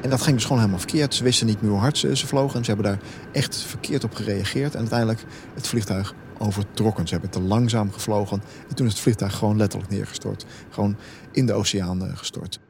En 0.00 0.10
dat 0.10 0.22
ging 0.22 0.34
dus 0.34 0.44
gewoon 0.44 0.58
helemaal 0.58 0.80
verkeerd. 0.80 1.14
Ze 1.14 1.24
wisten 1.24 1.46
niet 1.46 1.60
meer 1.62 1.70
hoe 1.70 1.80
hard 1.80 1.98
ze, 1.98 2.16
ze 2.16 2.26
vlogen. 2.26 2.56
En 2.58 2.64
ze 2.64 2.70
hebben 2.70 2.90
daar 2.90 3.00
echt 3.32 3.56
verkeerd 3.56 4.04
op 4.04 4.14
gereageerd. 4.14 4.72
En 4.72 4.78
uiteindelijk 4.80 5.24
het 5.54 5.68
vliegtuig 5.68 6.14
overtrokken. 6.38 7.06
Ze 7.06 7.12
hebben 7.12 7.30
te 7.30 7.40
langzaam 7.40 7.92
gevlogen. 7.92 8.42
En 8.68 8.74
toen 8.74 8.86
is 8.86 8.92
het 8.92 9.02
vliegtuig 9.02 9.34
gewoon 9.36 9.56
letterlijk 9.56 9.90
neergestort. 9.92 10.46
Gewoon 10.70 10.96
in 11.32 11.46
de 11.46 11.52
oceaan 11.52 12.04
eh, 12.06 12.16
gestort. 12.16 12.60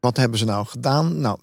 Wat 0.00 0.16
hebben 0.16 0.38
ze 0.38 0.44
nou 0.44 0.66
gedaan? 0.66 1.20
Nou, 1.20 1.38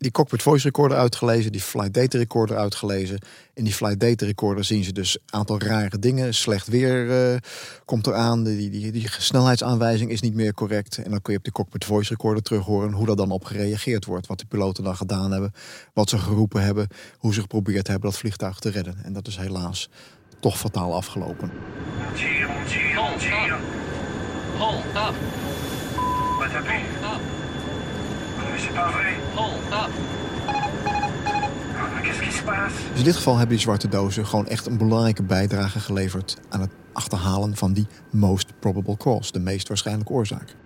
die 0.00 0.10
cockpit 0.10 0.42
voice 0.42 0.64
recorder 0.64 0.98
uitgelezen, 0.98 1.52
die 1.52 1.60
flight 1.60 1.94
data 1.94 2.18
recorder 2.18 2.56
uitgelezen. 2.56 3.18
In 3.54 3.64
die 3.64 3.72
flight 3.72 4.00
data 4.00 4.26
recorder 4.26 4.64
zien 4.64 4.84
ze 4.84 4.92
dus 4.92 5.16
een 5.16 5.38
aantal 5.38 5.60
rare 5.60 5.98
dingen. 5.98 6.34
Slecht 6.34 6.66
weer 6.68 7.10
eh, 7.10 7.38
komt 7.84 8.06
eraan, 8.06 8.44
die, 8.44 8.70
die, 8.70 8.92
die 8.92 9.08
snelheidsaanwijzing 9.10 10.10
is 10.10 10.20
niet 10.20 10.34
meer 10.34 10.54
correct. 10.54 10.98
En 10.98 11.10
dan 11.10 11.22
kun 11.22 11.32
je 11.32 11.38
op 11.38 11.44
de 11.44 11.52
cockpit 11.52 11.84
voice 11.84 12.10
recorder 12.10 12.42
terug 12.42 12.64
horen 12.64 12.92
hoe 12.92 13.06
dat 13.06 13.16
dan 13.16 13.30
op 13.30 13.44
gereageerd 13.44 14.04
wordt. 14.04 14.26
Wat 14.26 14.38
de 14.38 14.46
piloten 14.46 14.84
dan 14.84 14.96
gedaan 14.96 15.30
hebben, 15.30 15.52
wat 15.94 16.08
ze 16.08 16.18
geroepen 16.18 16.62
hebben, 16.62 16.88
hoe 17.18 17.34
ze 17.34 17.40
geprobeerd 17.40 17.86
hebben 17.86 18.10
dat 18.10 18.18
vliegtuig 18.18 18.58
te 18.58 18.70
redden. 18.70 18.96
En 19.02 19.12
dat 19.12 19.26
is 19.26 19.36
helaas 19.36 19.88
toch 20.40 20.58
fataal 20.58 20.94
afgelopen. 20.94 21.50
Hold 24.58 24.84
up. 24.84 25.14
Up. 27.02 27.49
C'est 28.60 28.74
pas 28.74 28.92
vrai. 28.92 29.14
Hold 29.34 29.62
up. 29.72 29.90
Maar 31.92 32.02
qu'est-ce 32.02 32.22
qui 32.22 32.32
se 32.32 32.42
passe? 32.42 32.76
Dus 32.90 32.98
in 32.98 33.04
dit 33.04 33.16
geval 33.16 33.36
hebben 33.36 33.54
die 33.56 33.64
zwarte 33.64 33.88
dozen 33.88 34.26
gewoon 34.26 34.46
echt 34.46 34.66
een 34.66 34.76
belangrijke 34.76 35.22
bijdrage 35.22 35.80
geleverd 35.80 36.36
aan 36.48 36.60
het 36.60 36.70
achterhalen 36.92 37.56
van 37.56 37.72
die 37.72 37.86
most 38.10 38.52
probable 38.58 38.96
cause, 38.96 39.32
de 39.32 39.40
meest 39.40 39.68
waarschijnlijke 39.68 40.12
oorzaak. 40.12 40.56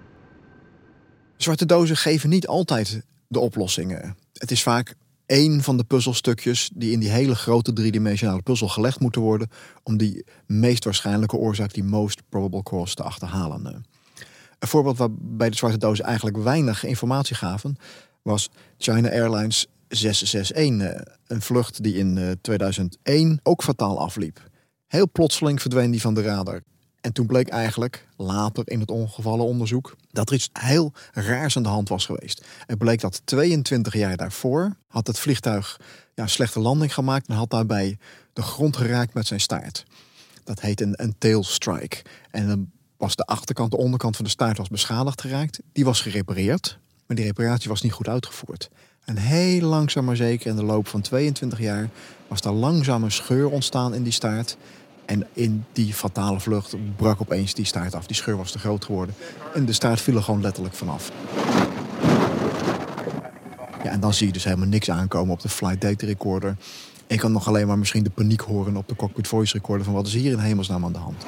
Zwarte 1.37 1.67
dozen 1.67 1.97
geven 1.97 2.29
niet 2.29 2.47
altijd 2.47 3.03
de 3.29 3.39
oplossingen. 3.39 4.17
Het 4.33 4.51
is 4.51 4.63
vaak 4.63 4.95
één 5.27 5.63
van 5.63 5.77
de 5.77 5.85
puzzelstukjes 5.85 6.71
die 6.75 6.93
in 6.93 7.01
die 7.01 7.11
hele 7.11 7.35
grote 7.35 7.73
driedimensionale 7.73 8.43
puzzel 8.43 8.69
gelegd 8.69 9.01
moeten 9.01 9.21
worden 9.21 9.49
om 9.83 9.97
die 9.97 10.25
meest 10.47 10.85
waarschijnlijke 10.85 11.37
oorzaak, 11.37 11.73
die 11.73 11.85
most 11.85 12.23
probable 12.29 12.63
cause, 12.63 12.95
te 12.95 13.03
achterhalen. 13.03 13.85
Een 14.65 14.71
voorbeeld 14.71 14.99
waarbij 14.99 15.51
de 15.51 15.57
zwarte 15.57 15.79
dozen 15.79 16.05
eigenlijk 16.05 16.37
weinig 16.37 16.85
informatie 16.85 17.37
gaven, 17.37 17.77
was 18.23 18.51
China 18.79 19.11
Airlines 19.11 19.67
661. 19.89 20.57
eh, 20.81 21.01
Een 21.27 21.43
vlucht 21.43 21.83
die 21.83 21.95
in 21.95 22.19
eh, 22.19 22.31
2001 22.41 23.41
ook 23.43 23.63
fataal 23.63 24.01
afliep. 24.01 24.49
Heel 24.87 25.11
plotseling 25.13 25.61
verdween 25.61 25.91
die 25.91 26.01
van 26.01 26.15
de 26.15 26.23
radar. 26.23 26.63
En 27.01 27.13
toen 27.13 27.27
bleek 27.27 27.49
eigenlijk, 27.49 28.07
later 28.17 28.71
in 28.71 28.81
het 28.81 28.91
ongevallenonderzoek, 28.91 29.97
dat 30.11 30.29
er 30.29 30.35
iets 30.35 30.51
heel 30.53 30.93
raars 31.13 31.57
aan 31.57 31.63
de 31.63 31.69
hand 31.69 31.89
was 31.89 32.07
geweest. 32.07 32.45
Het 32.67 32.79
bleek 32.79 33.01
dat 33.01 33.21
22 33.25 33.95
jaar 33.95 34.17
daarvoor 34.17 34.77
had 34.89 35.07
het 35.07 35.19
vliegtuig 35.19 35.81
ja, 36.15 36.23
een 36.23 36.29
slechte 36.29 36.61
landing 36.61 36.95
gemaakt 36.95 37.29
en 37.29 37.35
had 37.35 37.51
daarbij 37.51 37.99
de 38.33 38.43
grond 38.43 38.77
geraakt 38.77 39.15
met 39.15 39.27
zijn 39.27 39.41
staart. 39.41 39.85
Dat 40.45 40.61
heet 40.61 40.81
een, 40.81 41.03
een 41.03 41.15
tail 41.19 41.45
strike. 41.45 42.03
En 42.31 42.49
dan 42.49 42.71
was 42.97 43.17
de 43.17 43.25
achterkant, 43.25 43.71
de 43.71 43.77
onderkant 43.77 44.17
van 44.17 44.25
de 44.25 44.31
staart 44.31 44.59
was 44.59 44.69
beschadigd 44.69 45.21
geraakt. 45.21 45.61
Die 45.73 45.85
was 45.85 46.01
gerepareerd, 46.01 46.79
maar 47.07 47.17
die 47.17 47.27
reparatie 47.27 47.69
was 47.69 47.83
niet 47.83 47.93
goed 47.93 48.09
uitgevoerd. 48.09 48.71
En 49.05 49.17
heel 49.17 49.69
langzaam 49.69 50.05
maar 50.05 50.17
zeker 50.17 50.51
in 50.51 50.57
de 50.57 50.65
loop 50.65 50.89
van 50.89 51.01
22 51.01 51.59
jaar 51.59 51.89
was 52.29 52.41
daar 52.41 52.53
langzaam 52.53 53.03
een 53.03 53.13
scheur 53.13 53.51
ontstaan 53.51 53.95
in 53.95 54.03
die 54.03 54.13
staart. 54.13 54.57
En 55.05 55.27
in 55.33 55.65
die 55.73 55.95
fatale 55.95 56.41
vlucht 56.41 56.77
brak 56.97 57.21
opeens 57.21 57.55
die 57.55 57.65
staart 57.65 57.95
af. 57.95 58.07
Die 58.07 58.17
scheur 58.17 58.37
was 58.37 58.51
te 58.51 58.59
groot 58.59 58.85
geworden. 58.85 59.15
En 59.55 59.65
de 59.65 59.73
staart 59.73 60.01
viel 60.01 60.17
er 60.17 60.23
gewoon 60.23 60.41
letterlijk 60.41 60.75
vanaf. 60.75 61.13
Ja, 63.83 63.91
en 63.91 64.01
dan 64.01 64.15
zie 64.15 64.27
je 64.27 64.33
dus 64.33 64.45
helemaal 64.45 64.67
niks 64.67 64.91
aankomen 64.91 65.33
op 65.33 65.41
de 65.41 65.49
flight 65.49 65.81
data 65.81 66.07
recorder. 66.07 66.57
Je 67.07 67.17
kan 67.17 67.33
nog 67.33 67.49
alleen 67.49 67.67
maar 67.67 67.79
misschien 67.79 68.03
de 68.03 68.11
paniek 68.11 68.41
horen 68.41 68.77
op 68.77 68.89
de 68.89 68.97
cockpit 68.97 69.29
voice 69.29 69.53
recorder 69.53 69.85
van 69.85 69.95
wat 69.95 70.07
is 70.07 70.15
hier 70.15 70.33
in 70.33 70.39
hemelsnaam 70.39 70.85
aan 70.85 70.93
de 70.93 70.99
hand. 70.99 71.25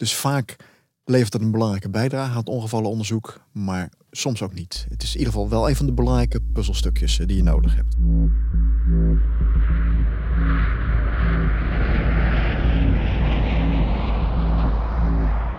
Dus 0.00 0.14
vaak 0.14 0.56
levert 1.04 1.32
het 1.32 1.42
een 1.42 1.50
belangrijke 1.50 1.90
bijdrage 1.90 2.30
aan 2.30 2.36
het 2.36 2.48
ongevallenonderzoek, 2.48 3.40
maar 3.52 3.88
soms 4.10 4.42
ook 4.42 4.54
niet. 4.54 4.86
Het 4.88 5.02
is 5.02 5.12
in 5.12 5.18
ieder 5.18 5.32
geval 5.32 5.48
wel 5.48 5.68
een 5.68 5.76
van 5.76 5.86
de 5.86 5.92
belangrijke 5.92 6.40
puzzelstukjes 6.52 7.18
eh, 7.18 7.26
die 7.26 7.36
je 7.36 7.42
nodig 7.42 7.74
hebt. 7.74 7.96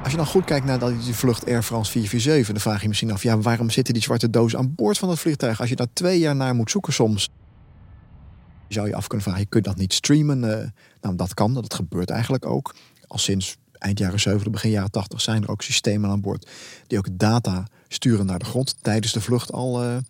Als 0.03 0.11
je 0.11 0.17
dan 0.17 0.25
goed 0.25 0.43
kijkt 0.45 0.65
naar 0.65 0.79
dat 0.79 1.03
die 1.03 1.13
vlucht 1.13 1.45
Air 1.45 1.63
France 1.63 1.91
447, 1.91 2.53
dan 2.53 2.71
vraag 2.71 2.81
je 2.81 2.87
misschien 2.87 3.11
af, 3.11 3.23
ja, 3.23 3.37
waarom 3.37 3.69
zitten 3.69 3.93
die 3.93 4.03
zwarte 4.03 4.29
dozen 4.29 4.59
aan 4.59 4.75
boord 4.75 4.97
van 4.97 5.09
het 5.09 5.19
vliegtuig? 5.19 5.59
Als 5.59 5.69
je 5.69 5.75
daar 5.75 5.93
twee 5.93 6.19
jaar 6.19 6.35
naar 6.35 6.55
moet 6.55 6.71
zoeken 6.71 6.93
soms, 6.93 7.29
zou 8.67 8.87
je 8.87 8.95
af 8.95 9.07
kunnen 9.07 9.27
vragen, 9.27 9.47
je 9.49 9.61
dat 9.61 9.77
niet 9.77 9.93
streamen? 9.93 10.61
Eh, 10.61 10.69
nou, 11.01 11.15
dat 11.15 11.33
kan, 11.33 11.53
dat 11.53 11.73
gebeurt 11.73 12.09
eigenlijk 12.09 12.45
ook. 12.45 12.75
Al 13.07 13.17
sinds 13.17 13.59
eind 13.81 13.99
jaren 13.99 14.19
70, 14.19 14.51
begin 14.51 14.69
jaren 14.69 14.91
80 14.91 15.21
zijn 15.21 15.43
er 15.43 15.49
ook 15.49 15.61
systemen 15.61 16.09
aan 16.09 16.21
boord 16.21 16.49
die 16.87 16.97
ook 16.97 17.07
data 17.11 17.67
sturen 17.87 18.25
naar 18.25 18.39
de 18.39 18.45
grond 18.45 18.75
tijdens 18.81 19.13
de 19.13 19.21
vlucht 19.21 19.51
al. 19.51 19.81
eh, 19.81 19.95
er 19.95 20.03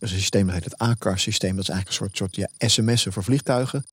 is 0.00 0.12
een 0.12 0.18
systeem 0.18 0.44
dat 0.44 0.54
heet 0.54 0.64
het 0.64 0.78
ACAR-systeem. 0.78 1.56
Dat 1.56 1.62
is 1.62 1.68
eigenlijk 1.68 2.00
een 2.00 2.06
soort, 2.06 2.16
soort 2.16 2.50
ja, 2.58 2.68
sms'en 2.68 3.12
voor 3.12 3.24
vliegtuigen. 3.24 3.84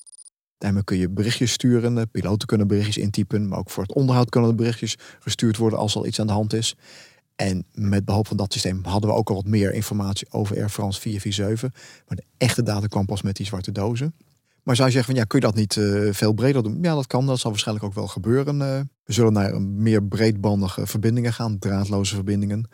Daarmee 0.57 0.83
kun 0.83 0.97
je 0.97 1.09
berichtjes 1.09 1.51
sturen. 1.51 1.95
De 1.95 2.05
piloten 2.05 2.47
kunnen 2.47 2.67
berichtjes 2.67 2.97
intypen. 2.97 3.47
Maar 3.47 3.59
ook 3.59 3.69
voor 3.69 3.83
het 3.83 3.93
onderhoud 3.93 4.29
kunnen 4.29 4.49
de 4.49 4.55
berichtjes 4.55 4.97
gestuurd 5.19 5.57
worden 5.57 5.79
als 5.79 5.95
er 5.95 6.05
iets 6.05 6.19
aan 6.19 6.27
de 6.27 6.33
hand 6.33 6.53
is. 6.53 6.75
En 7.35 7.65
met 7.71 8.05
behulp 8.05 8.27
van 8.27 8.37
dat 8.37 8.53
systeem 8.53 8.83
hadden 8.83 9.09
we 9.09 9.15
ook 9.15 9.29
al 9.29 9.35
wat 9.35 9.45
meer 9.45 9.73
informatie 9.73 10.27
over 10.31 10.55
Air 10.55 10.69
France 10.69 11.01
447. 11.01 12.03
Maar 12.07 12.17
de 12.17 12.25
echte 12.37 12.63
data 12.63 12.87
kwam 12.87 13.05
pas 13.05 13.21
met 13.21 13.35
die 13.35 13.45
zwarte 13.45 13.71
dozen. 13.71 14.13
Maar 14.63 14.75
zou 14.75 14.87
je 14.87 14.93
zeggen, 14.93 15.13
van, 15.13 15.21
ja, 15.21 15.27
kun 15.27 15.39
je 15.39 15.45
dat 15.45 15.55
niet 15.55 15.77
eh, 15.77 16.13
veel 16.13 16.33
breder 16.33 16.63
doen? 16.63 16.77
Ja, 16.81 16.95
dat 16.95 17.07
kan. 17.07 17.25
Dat 17.25 17.39
zal 17.39 17.49
waarschijnlijk 17.51 17.85
ook 17.85 17.93
wel 17.93 18.07
gebeuren. 18.07 18.61
eh. 18.61 18.79
we 19.03 19.13
zullen 19.13 19.33
naar 19.33 19.53
een 19.53 19.81
meer 19.81 20.03
breedbandige 20.03 20.87
verbindingen 20.87 21.33
gaan, 21.33 21.59
draadloze 21.59 22.15
verbindingen. 22.15 22.69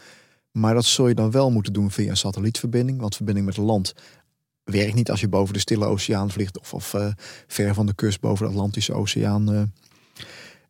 Maar 0.51 0.73
dat 0.73 0.85
zul 0.85 1.07
je 1.07 1.15
dan 1.15 1.31
wel 1.31 1.51
moeten 1.51 1.73
doen 1.73 1.91
via 1.91 2.09
een 2.09 2.17
satellietverbinding. 2.17 2.99
Want 2.99 3.15
verbinding 3.15 3.45
met 3.47 3.57
land 3.57 3.93
werkt 4.63 4.93
niet 4.93 5.11
als 5.11 5.19
je 5.19 5.27
boven 5.27 5.53
de 5.53 5.59
Stille 5.59 5.85
Oceaan 5.85 6.31
vliegt 6.31 6.59
of, 6.59 6.73
of 6.73 6.93
eh, 6.93 7.07
ver 7.47 7.73
van 7.73 7.85
de 7.85 7.93
kust 7.95 8.19
boven 8.19 8.45
de 8.45 8.51
Atlantische 8.51 8.93
Oceaan. 8.93 9.51
eh. 9.53 9.59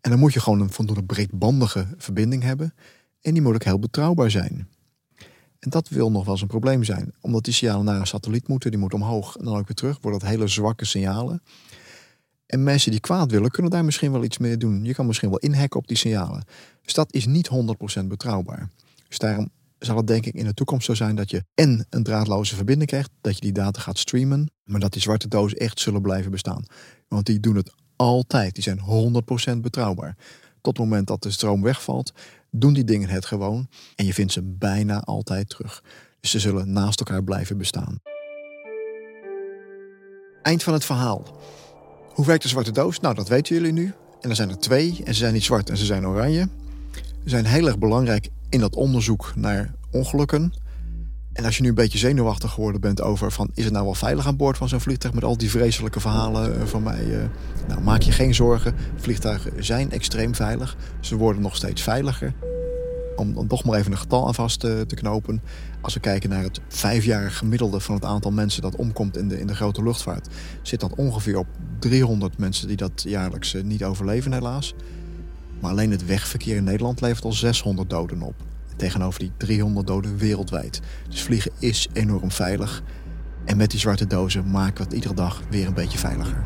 En 0.01 0.09
dan 0.11 0.19
moet 0.19 0.33
je 0.33 0.39
gewoon 0.39 0.61
een 0.61 0.71
voldoende 0.71 1.03
breedbandige 1.03 1.87
verbinding 1.97 2.43
hebben. 2.43 2.73
En 3.21 3.33
die 3.33 3.41
moet 3.41 3.53
ook 3.53 3.63
heel 3.63 3.79
betrouwbaar 3.79 4.31
zijn. 4.31 4.67
En 5.59 5.69
dat 5.69 5.89
wil 5.89 6.11
nog 6.11 6.23
wel 6.23 6.33
eens 6.33 6.41
een 6.41 6.47
probleem 6.47 6.83
zijn. 6.83 7.13
Omdat 7.21 7.43
die 7.43 7.53
signalen 7.53 7.85
naar 7.85 7.99
een 7.99 8.07
satelliet 8.07 8.47
moeten, 8.47 8.71
die 8.71 8.79
moeten 8.79 9.01
omhoog 9.01 9.37
en 9.37 9.45
dan 9.45 9.57
ook 9.57 9.67
weer 9.67 9.75
terug. 9.75 9.97
Worden 10.01 10.19
dat 10.19 10.29
hele 10.29 10.47
zwakke 10.47 10.85
signalen. 10.85 11.41
En 12.45 12.63
mensen 12.63 12.91
die 12.91 12.99
kwaad 12.99 13.31
willen, 13.31 13.51
kunnen 13.51 13.71
daar 13.71 13.85
misschien 13.85 14.11
wel 14.11 14.23
iets 14.23 14.37
mee 14.37 14.57
doen. 14.57 14.83
Je 14.83 14.93
kan 14.93 15.05
misschien 15.05 15.29
wel 15.29 15.37
inhacken 15.37 15.79
op 15.79 15.87
die 15.87 15.97
signalen. 15.97 16.43
Dus 16.81 16.93
dat 16.93 17.13
is 17.13 17.25
niet 17.25 17.49
100% 18.01 18.05
betrouwbaar. 18.05 18.69
Dus 19.07 19.17
daarom 19.17 19.49
zal 19.79 19.97
het 19.97 20.07
denk 20.07 20.25
ik 20.25 20.33
in 20.33 20.45
de 20.45 20.53
toekomst 20.53 20.85
zo 20.85 20.93
zijn 20.93 21.15
dat 21.15 21.29
je 21.29 21.43
en 21.55 21.85
een 21.89 22.03
draadloze 22.03 22.55
verbinding 22.55 22.89
krijgt, 22.89 23.09
dat 23.21 23.35
je 23.35 23.41
die 23.41 23.51
data 23.51 23.81
gaat 23.81 23.97
streamen, 23.97 24.51
maar 24.63 24.79
dat 24.79 24.93
die 24.93 25.01
zwarte 25.01 25.27
dozen 25.27 25.57
echt 25.57 25.79
zullen 25.79 26.01
blijven 26.01 26.31
bestaan. 26.31 26.65
Want 27.07 27.25
die 27.25 27.39
doen 27.39 27.55
het 27.55 27.73
altijd. 27.95 28.53
Die 28.53 28.63
zijn 28.63 28.79
100% 29.55 29.57
betrouwbaar. 29.57 30.15
Tot 30.61 30.77
het 30.77 30.87
moment 30.87 31.07
dat 31.07 31.23
de 31.23 31.31
stroom 31.31 31.61
wegvalt, 31.61 32.13
doen 32.51 32.73
die 32.73 32.83
dingen 32.83 33.09
het 33.09 33.25
gewoon 33.25 33.67
en 33.95 34.05
je 34.05 34.13
vindt 34.13 34.31
ze 34.31 34.41
bijna 34.43 35.01
altijd 35.01 35.49
terug. 35.49 35.83
Dus 36.19 36.31
ze 36.31 36.39
zullen 36.39 36.71
naast 36.71 36.99
elkaar 36.99 37.23
blijven 37.23 37.57
bestaan. 37.57 37.99
Eind 40.41 40.63
van 40.63 40.73
het 40.73 40.85
verhaal. 40.85 41.39
Hoe 42.13 42.25
werkt 42.25 42.43
de 42.43 42.49
zwarte 42.49 42.71
doos? 42.71 42.99
Nou, 42.99 43.15
dat 43.15 43.27
weten 43.27 43.55
jullie 43.55 43.71
nu. 43.71 43.93
En 44.21 44.29
er 44.29 44.35
zijn 44.35 44.49
er 44.49 44.59
twee 44.59 45.01
en 45.03 45.13
ze 45.13 45.19
zijn 45.19 45.33
niet 45.33 45.43
zwart 45.43 45.69
en 45.69 45.77
ze 45.77 45.85
zijn 45.85 46.07
oranje. 46.07 46.49
Ze 47.23 47.29
zijn 47.29 47.45
heel 47.45 47.67
erg 47.67 47.77
belangrijk 47.77 48.29
in 48.49 48.59
dat 48.59 48.75
onderzoek 48.75 49.33
naar 49.35 49.73
ongelukken. 49.91 50.53
En 51.39 51.45
als 51.45 51.57
je 51.57 51.61
nu 51.61 51.69
een 51.69 51.75
beetje 51.75 51.97
zenuwachtig 51.97 52.51
geworden 52.51 52.81
bent 52.81 53.01
over 53.01 53.31
van 53.31 53.49
is 53.53 53.63
het 53.63 53.73
nou 53.73 53.85
wel 53.85 53.93
veilig 53.93 54.27
aan 54.27 54.35
boord 54.35 54.57
van 54.57 54.69
zo'n 54.69 54.79
vliegtuig 54.79 55.13
met 55.13 55.23
al 55.23 55.37
die 55.37 55.49
vreselijke 55.49 55.99
verhalen 55.99 56.59
eh, 56.59 56.65
van 56.65 56.83
mij. 56.83 57.19
eh, 57.19 57.25
nou, 57.67 57.81
maak 57.81 58.01
je 58.01 58.11
geen 58.11 58.35
zorgen. 58.35 58.75
Vliegtuigen 58.95 59.63
zijn 59.63 59.91
extreem 59.91 60.35
veilig. 60.35 60.77
Ze 60.99 61.15
worden 61.15 61.41
nog 61.41 61.55
steeds 61.55 61.81
veiliger. 61.81 62.33
Om 63.15 63.33
dan 63.33 63.47
toch 63.47 63.63
maar 63.63 63.79
even 63.79 63.91
een 63.91 63.97
getal 63.97 64.27
aan 64.27 64.35
vast 64.35 64.59
te, 64.59 64.83
te 64.87 64.95
knopen. 64.95 65.41
Als 65.81 65.93
we 65.93 65.99
kijken 65.99 66.29
naar 66.29 66.43
het 66.43 66.59
vijfjarig 66.67 67.37
gemiddelde 67.37 67.79
van 67.79 67.95
het 67.95 68.05
aantal 68.05 68.31
mensen 68.31 68.61
dat 68.61 68.75
omkomt 68.75 69.17
in 69.17 69.27
de, 69.27 69.39
in 69.39 69.47
de 69.47 69.55
grote 69.55 69.83
luchtvaart, 69.83 70.27
zit 70.61 70.79
dat 70.79 70.95
ongeveer 70.95 71.37
op 71.37 71.47
300 71.79 72.37
mensen 72.37 72.67
die 72.67 72.77
dat 72.77 73.03
jaarlijks 73.07 73.53
eh, 73.53 73.63
niet 73.63 73.83
overleven, 73.83 74.33
helaas. 74.33 74.73
Maar 75.59 75.71
alleen 75.71 75.91
het 75.91 76.05
wegverkeer 76.05 76.55
in 76.55 76.63
Nederland 76.63 77.01
levert 77.01 77.23
al 77.23 77.33
600 77.33 77.89
doden 77.89 78.21
op. 78.21 78.48
Tegenover 78.79 79.19
die 79.19 79.31
300 79.37 79.87
doden 79.87 80.17
wereldwijd. 80.17 80.81
Dus 81.09 81.21
vliegen 81.21 81.51
is 81.59 81.87
enorm 81.93 82.31
veilig. 82.31 82.83
En 83.45 83.57
met 83.57 83.71
die 83.71 83.79
zwarte 83.79 84.07
dozen 84.07 84.49
maken 84.51 84.77
we 84.77 84.83
het 84.83 84.93
iedere 84.93 85.13
dag 85.13 85.41
weer 85.49 85.67
een 85.67 85.73
beetje 85.73 85.97
veiliger. 85.97 86.43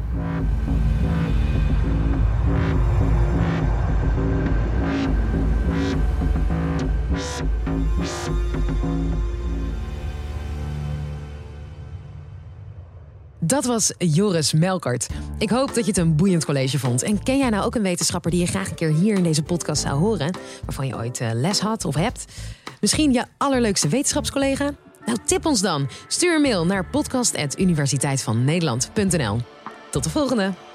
Dat 13.46 13.66
was 13.66 13.94
Joris 13.98 14.54
Melkert. 14.54 15.08
Ik 15.38 15.50
hoop 15.50 15.74
dat 15.74 15.86
je 15.86 15.92
het 15.92 15.98
een 15.98 16.16
boeiend 16.16 16.46
college 16.46 16.80
vond. 16.80 17.04
En 17.04 17.24
ken 17.24 17.38
jij 17.38 17.50
nou 17.50 17.66
ook 17.66 17.76
een 17.76 17.82
wetenschapper 17.82 18.32
die 18.32 18.40
je 18.40 18.46
graag 18.46 18.70
een 18.70 18.76
keer 18.76 18.94
hier 18.94 19.16
in 19.16 19.24
deze 19.24 19.44
podcast 19.44 19.82
zou 19.82 20.00
horen? 20.00 20.38
Waarvan 20.66 20.88
je 20.88 20.96
ooit 20.96 21.20
eh, 21.20 21.30
les 21.34 21.60
had 21.60 21.86
of 21.86 21.96
hebt? 21.96 22.26
Misschien 22.82 23.14
je 23.14 23.26
allerleukste 23.38 23.88
wetenschapscollega? 23.88 24.74
Nou, 25.06 25.18
tip 25.26 25.46
ons 25.46 25.62
dan. 25.62 25.90
Stuur 26.08 26.36
een 26.36 26.42
mail 26.42 26.66
naar 26.66 26.86
podcast.universiteitvannederland.nl. 26.86 29.38
Tot 29.92 30.04
de 30.04 30.10
volgende! 30.10 30.73